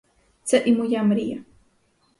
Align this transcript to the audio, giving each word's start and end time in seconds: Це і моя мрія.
Це 0.43 0.57
і 0.65 0.75
моя 0.79 1.03
мрія. 1.13 1.43